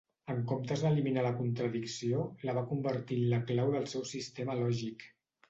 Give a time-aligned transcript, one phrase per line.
[0.33, 5.07] En comptes d'eliminar la contradicció, la va convertir en la clau del seu sistema lògic.